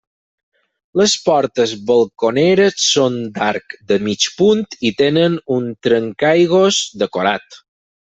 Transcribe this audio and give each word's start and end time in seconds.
Les 1.01 1.11
portes 1.27 1.73
balconeres 1.89 2.81
són 2.95 3.21
d'arc 3.37 3.77
de 3.93 4.01
mig 4.09 4.27
punt 4.41 4.67
i 4.91 4.95
tenen 5.05 5.37
un 5.61 5.73
trencaaigües 5.91 6.85
decorat. 7.07 7.65